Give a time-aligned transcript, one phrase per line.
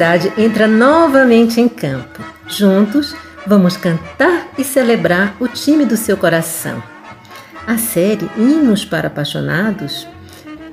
[0.00, 2.24] Curiosidade entra novamente em campo.
[2.48, 3.14] Juntos,
[3.46, 6.82] vamos cantar e celebrar o time do seu coração.
[7.66, 10.08] A série Hinos para Apaixonados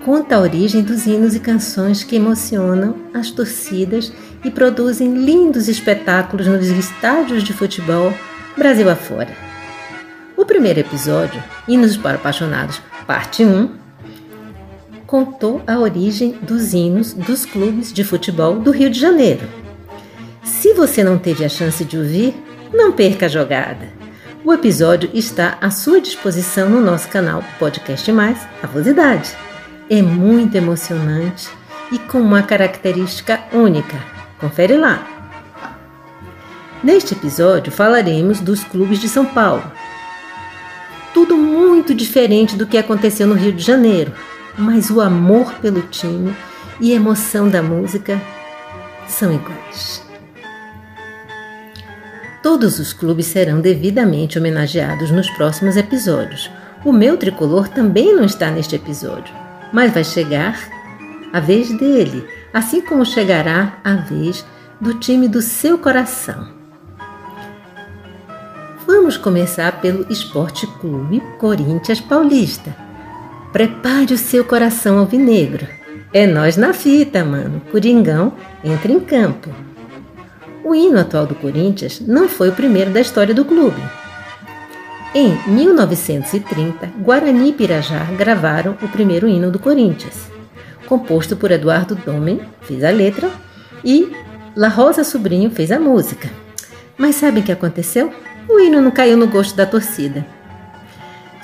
[0.05, 4.13] conta a origem dos hinos e canções que emocionam as torcidas
[4.45, 8.13] e produzem lindos espetáculos nos estádios de futebol
[8.55, 9.35] Brasil afora.
[10.37, 13.86] O primeiro episódio, Hinos para Apaixonados, parte 1,
[15.07, 19.47] contou a origem dos hinos dos clubes de futebol do Rio de Janeiro.
[20.43, 22.35] Se você não teve a chance de ouvir,
[22.73, 23.87] não perca a jogada.
[24.43, 29.31] O episódio está à sua disposição no nosso canal Podcast Mais Avosidade.
[29.89, 31.49] É muito emocionante
[31.89, 33.97] e com uma característica única.
[34.37, 35.07] Confere lá.
[36.83, 39.63] Neste episódio falaremos dos clubes de São Paulo.
[41.13, 44.13] Tudo muito diferente do que aconteceu no Rio de Janeiro,
[44.57, 46.35] mas o amor pelo time
[46.79, 48.19] e a emoção da música
[49.07, 50.03] são iguais.
[52.41, 56.49] Todos os clubes serão devidamente homenageados nos próximos episódios.
[56.85, 59.33] O meu tricolor também não está neste episódio,
[59.73, 60.57] mas vai chegar
[61.33, 64.45] a vez dele, assim como chegará a vez
[64.79, 66.47] do time do seu coração.
[68.85, 72.86] Vamos começar pelo Esporte Clube Corinthians Paulista
[73.57, 75.67] Prepare o seu coração alvinegro.
[76.13, 77.59] É nós na fita, mano.
[77.71, 79.49] Coringão entra em campo.
[80.63, 83.81] O hino atual do Corinthians não foi o primeiro da história do clube.
[85.11, 90.29] Em 1930, Guarani e Pirajá gravaram o primeiro hino do Corinthians,
[90.85, 93.27] composto por Eduardo Domen, fez a letra,
[93.83, 94.11] e
[94.55, 96.29] La Rosa Sobrinho fez a música.
[96.95, 98.13] Mas sabem o que aconteceu?
[98.47, 100.36] O hino não caiu no gosto da torcida.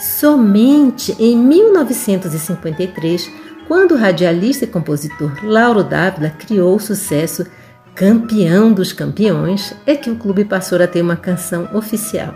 [0.03, 3.31] Somente em 1953,
[3.69, 7.47] quando o radialista e compositor Lauro Dávila criou o sucesso
[7.95, 12.35] Campeão dos Campeões, é que o clube passou a ter uma canção oficial.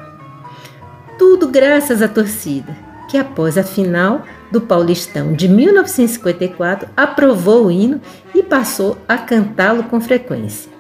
[1.20, 2.74] Tudo graças à torcida,
[3.10, 8.00] que após a final do Paulistão de 1954 aprovou o hino
[8.34, 10.72] e passou a cantá-lo com frequência.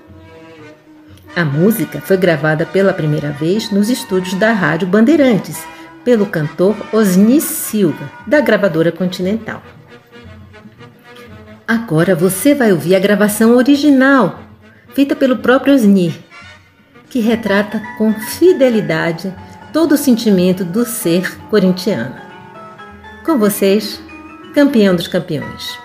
[1.36, 5.62] A música foi gravada pela primeira vez nos estúdios da Rádio Bandeirantes
[6.08, 9.62] pelo cantor Osni Silva, da gravadora Continental.
[11.68, 14.40] Agora você vai ouvir a gravação original,
[14.94, 16.16] feita pelo próprio Osni,
[17.10, 19.36] que retrata com fidelidade
[19.74, 22.16] todo o sentimento do ser corintiano.
[23.26, 24.02] Com vocês,
[24.54, 25.78] campeão dos campeões.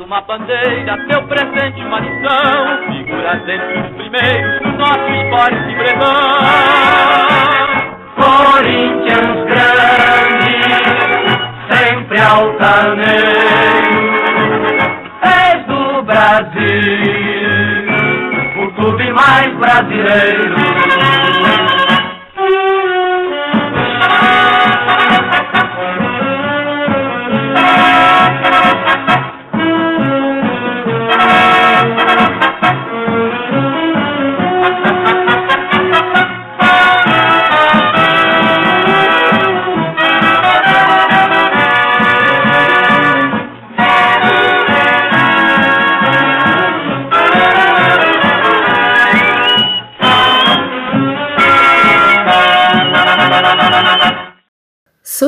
[0.00, 6.38] Uma bandeira, teu presente uma lição, figuras entre os primeiros do nosso esporte brevão.
[8.16, 10.56] Corinthians grande,
[11.70, 13.24] sempre altaneiro,
[15.20, 16.64] és do Brasil,
[18.62, 20.93] o clube mais brasileiro.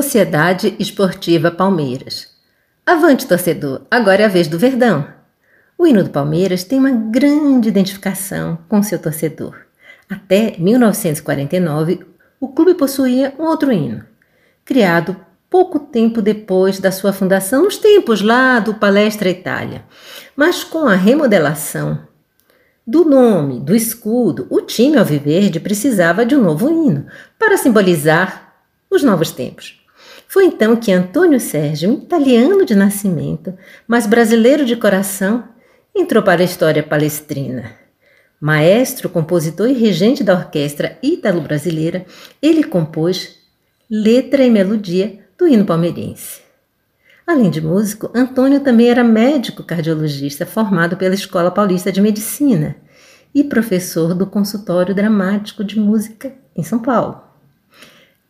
[0.07, 2.29] Sociedade Esportiva Palmeiras.
[2.87, 5.05] Avante, torcedor, agora é a vez do Verdão.
[5.77, 9.57] O hino do Palmeiras tem uma grande identificação com seu torcedor.
[10.09, 12.07] Até 1949,
[12.39, 14.05] o clube possuía um outro hino,
[14.65, 15.17] criado
[15.51, 19.85] pouco tempo depois da sua fundação, nos tempos lá do Palestra Itália.
[20.37, 21.99] Mas com a remodelação
[22.87, 28.55] do nome, do escudo, o time alviverde precisava de um novo hino para simbolizar
[28.89, 29.85] os novos tempos.
[30.37, 33.55] Foi então que Antônio Sérgio, italiano de nascimento,
[33.89, 35.45] mas brasileiro de coração,
[35.95, 37.71] entrou para a história palestrina.
[38.39, 42.05] Maestro, compositor e regente da orquestra ítalo-brasileira,
[42.43, 43.39] ele compôs
[43.91, 46.43] letra e melodia do hino palmeirense.
[47.27, 52.77] Além de músico, Antônio também era médico cardiologista formado pela Escola Paulista de Medicina
[53.35, 57.26] e professor do Consultório Dramático de Música em São Paulo.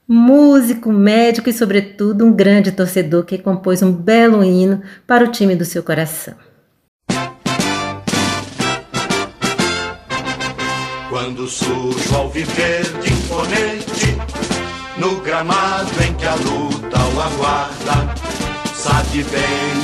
[0.08, 5.56] Músico, médico e, sobretudo, um grande torcedor que compôs um belo hino para o time
[5.56, 6.34] do seu coração.
[11.10, 14.16] Quando surge ao viver de imponente,
[14.96, 18.14] no gramado em que a luta o aguarda,
[18.76, 19.42] sabe bem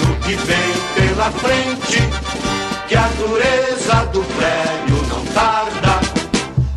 [0.09, 1.99] o que vem pela frente,
[2.87, 6.01] que a dureza do prédio não tarda.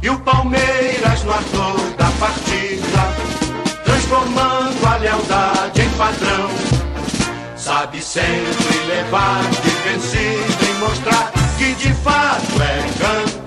[0.01, 1.94] E o Palmeiras no ardor
[5.97, 6.49] padrão,
[7.55, 13.44] sabe sempre levar de vencido e mostrar que de fato é campeão.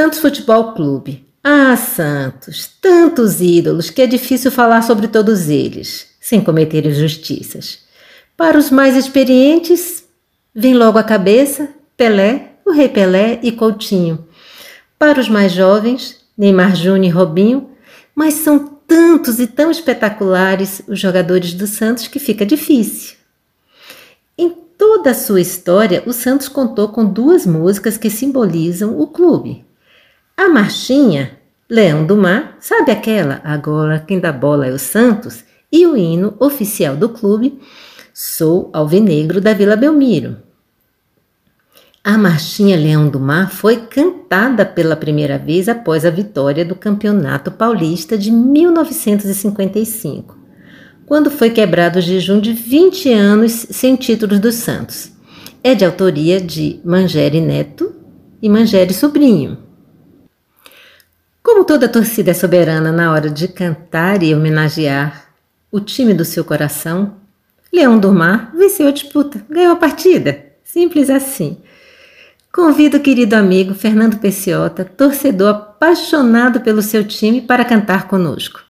[0.00, 1.26] Santos Futebol Clube.
[1.44, 7.80] Ah, Santos, tantos ídolos que é difícil falar sobre todos eles, sem cometer injustiças.
[8.34, 10.04] Para os mais experientes,
[10.54, 11.68] Vem logo à cabeça
[11.98, 14.26] Pelé, o Rei Pelé e Coutinho.
[14.98, 17.68] Para os mais jovens, Neymar Júnior e Robinho,
[18.14, 23.18] mas são tantos e tão espetaculares os jogadores do Santos que fica difícil.
[24.38, 24.48] Em
[24.78, 29.68] toda a sua história, o Santos contou com duas músicas que simbolizam o clube.
[30.40, 31.38] A marchinha,
[31.68, 33.42] Leão do Mar, sabe aquela?
[33.44, 37.60] Agora quem dá bola é o Santos, e o hino oficial do clube,
[38.14, 40.38] Sou alvinegro da Vila Belmiro.
[42.02, 47.50] A Marchinha Leão do Mar foi cantada pela primeira vez após a vitória do Campeonato
[47.50, 50.38] Paulista de 1955,
[51.04, 55.12] quando foi quebrado o jejum de 20 anos sem títulos dos Santos.
[55.62, 57.94] É de autoria de Mangere Neto
[58.40, 59.68] e Mangere Sobrinho.
[61.50, 65.32] Como toda torcida é soberana na hora de cantar e homenagear
[65.68, 67.16] o time do seu coração,
[67.72, 70.44] Leão do Mar venceu a disputa, ganhou a partida.
[70.62, 71.58] Simples assim.
[72.52, 78.69] Convido o querido amigo Fernando Peciota, torcedor apaixonado pelo seu time, para cantar conosco.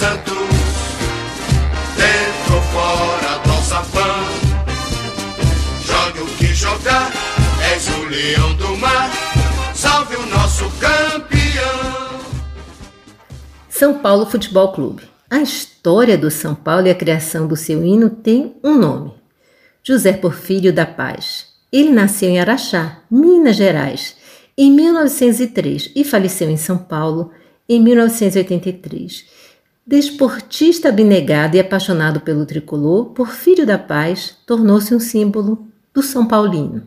[0.00, 0.32] Santos.
[1.94, 4.40] Dentro ou fora do alçapão
[6.54, 7.12] jogar.
[7.72, 9.10] És o leão do mar,
[9.74, 12.20] salve o nosso campeão.
[13.68, 15.02] São Paulo Futebol Clube.
[15.28, 19.12] A história do São Paulo e a criação do seu hino tem um nome:
[19.82, 21.46] José Porfírio da Paz.
[21.70, 24.16] Ele nasceu em Araxá, Minas Gerais,
[24.56, 27.30] em 1903 e faleceu em São Paulo
[27.68, 29.24] em 1983.
[29.90, 36.84] Desportista abnegado e apaixonado pelo tricolor, Porfírio da Paz tornou-se um símbolo do São Paulino.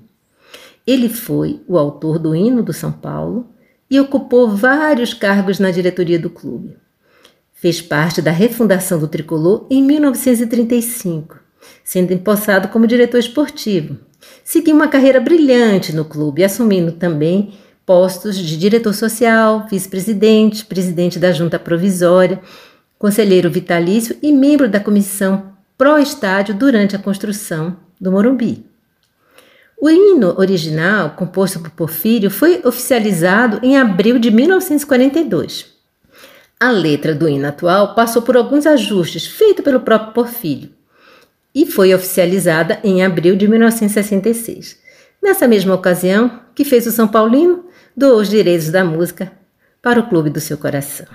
[0.88, 3.46] Ele foi o autor do hino do São Paulo
[3.92, 6.78] e ocupou vários cargos na diretoria do clube.
[7.52, 11.36] Fez parte da refundação do tricolor em 1935,
[11.84, 13.98] sendo empossado como diretor esportivo.
[14.46, 17.54] Seguiu uma carreira brilhante no clube, assumindo também
[17.86, 22.42] postos de diretor social, vice-presidente, presidente da junta provisória,
[23.04, 28.66] conselheiro vitalício e membro da comissão pró-estádio durante a construção do Morumbi.
[29.78, 35.66] O hino original, composto por Porfírio, foi oficializado em abril de 1942.
[36.58, 40.70] A letra do hino atual passou por alguns ajustes feitos pelo próprio Porfírio
[41.54, 44.80] e foi oficializada em abril de 1966.
[45.22, 47.66] Nessa mesma ocasião, que fez o São Paulino,
[47.98, 49.30] doou os direitos da música
[49.82, 51.08] para o clube do seu coração.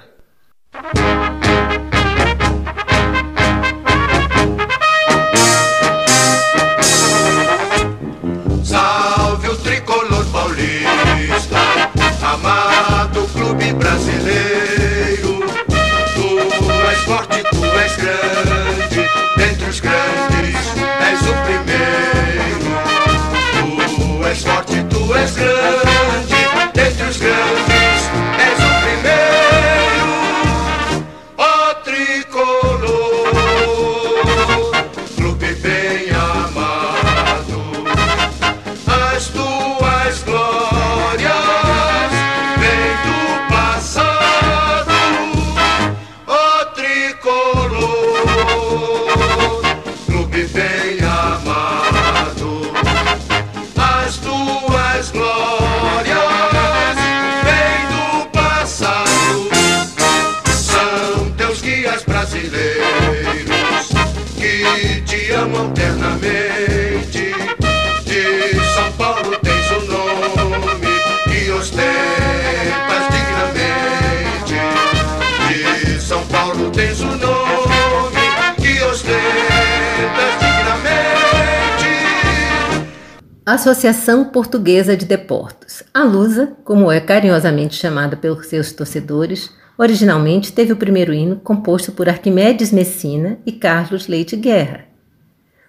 [83.45, 85.83] Associação Portuguesa de Deportos.
[85.93, 91.91] A Lusa, como é carinhosamente chamada pelos seus torcedores, originalmente teve o primeiro hino composto
[91.91, 94.88] por Arquimedes Messina e Carlos Leite Guerra.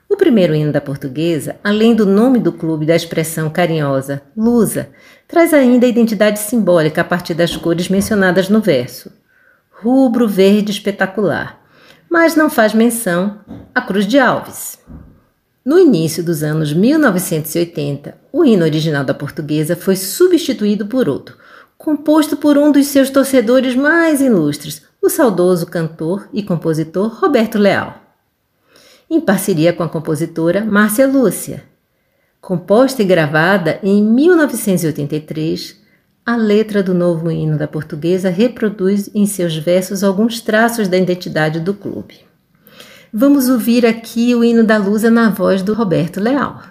[0.09, 4.89] O primeiro hino da portuguesa, além do nome do clube e da expressão carinhosa Lusa,
[5.27, 9.11] traz ainda a identidade simbólica a partir das cores mencionadas no verso:
[9.69, 11.61] rubro, verde espetacular,
[12.09, 13.39] mas não faz menção
[13.73, 14.79] à Cruz de Alves.
[15.63, 21.37] No início dos anos 1980, o hino original da portuguesa foi substituído por outro,
[21.77, 27.98] composto por um dos seus torcedores mais ilustres, o saudoso cantor e compositor Roberto Leal.
[29.09, 31.63] Em parceria com a compositora Márcia Lúcia.
[32.39, 35.77] Composta e gravada em 1983,
[36.23, 41.59] a letra do novo hino da portuguesa reproduz em seus versos alguns traços da identidade
[41.59, 42.19] do clube.
[43.11, 46.61] Vamos ouvir aqui o hino da Lusa na voz do Roberto Leal.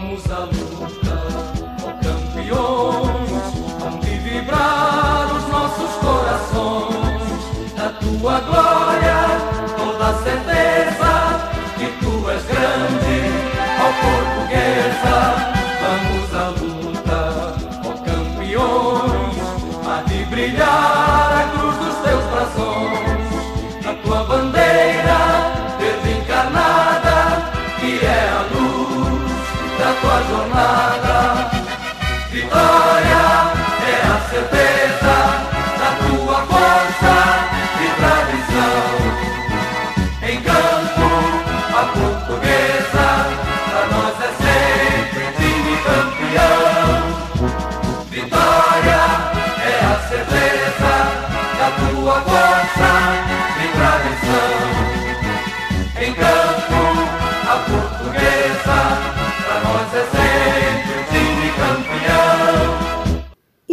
[0.00, 1.09] vamos à luta.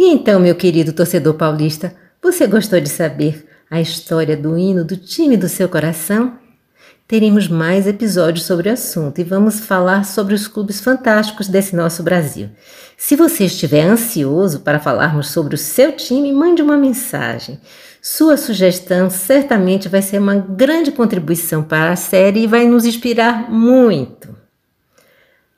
[0.06, 5.36] Então, meu querido torcedor paulista, você gostou de saber a história do hino do time
[5.36, 6.38] do seu coração?
[7.08, 12.02] Teremos mais episódios sobre o assunto e vamos falar sobre os clubes fantásticos desse nosso
[12.02, 12.50] Brasil.
[12.98, 17.58] Se você estiver ansioso para falarmos sobre o seu time, mande uma mensagem.
[18.02, 23.50] Sua sugestão certamente vai ser uma grande contribuição para a série e vai nos inspirar
[23.50, 24.36] muito.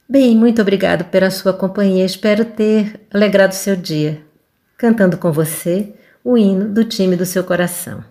[0.09, 2.05] Bem, muito obrigado pela sua companhia.
[2.05, 4.30] Espero ter alegrado seu dia.
[4.81, 5.93] Cantando com você
[6.25, 8.03] o hino do time do seu coração.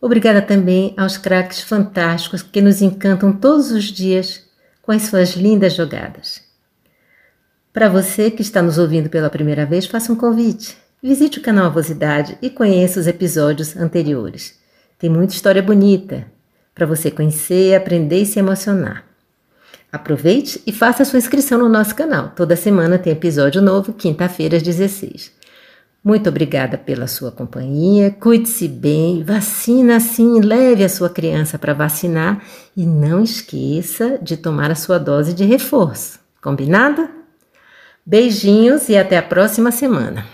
[0.00, 4.44] Obrigada também aos craques fantásticos que nos encantam todos os dias
[4.80, 6.40] com as suas lindas jogadas.
[7.72, 10.78] Para você que está nos ouvindo pela primeira vez, faça um convite.
[11.02, 14.56] Visite o canal Avosidade e conheça os episódios anteriores.
[15.00, 16.28] Tem muita história bonita
[16.72, 19.04] para você conhecer, aprender e se emocionar.
[19.90, 22.28] Aproveite e faça sua inscrição no nosso canal.
[22.36, 25.39] Toda semana tem episódio novo, quinta-feira às 16.
[26.02, 28.10] Muito obrigada pela sua companhia.
[28.10, 32.42] Cuide-se bem, vacina sim, leve a sua criança para vacinar
[32.74, 36.18] e não esqueça de tomar a sua dose de reforço.
[36.42, 37.06] Combinado?
[38.04, 40.24] Beijinhos e até a próxima semana.